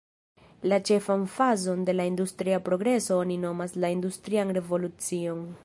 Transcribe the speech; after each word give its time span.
La 0.71 0.77
ĉefan 0.89 1.25
fazon 1.33 1.83
de 1.89 1.95
la 1.97 2.07
industria 2.11 2.61
progreso 2.71 3.19
oni 3.25 3.39
nomas 3.45 3.77
la 3.85 3.95
industrian 3.99 4.55
revolucion. 4.59 5.45